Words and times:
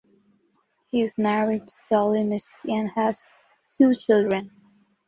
He 0.89 1.03
is 1.03 1.15
married 1.15 1.67
to 1.67 1.73
Dolly 1.91 2.21
Misri 2.21 2.71
and 2.75 2.89
has 2.89 3.21
two 3.77 3.93
children. 3.93 4.49